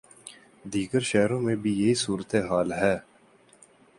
دیگر 0.73 0.99
شہروں 0.99 1.39
میں 1.41 1.55
بھی 1.55 1.73
یہی 1.81 1.93
صورت 1.95 2.35
حال 2.49 2.71
ہے۔ 2.73 2.97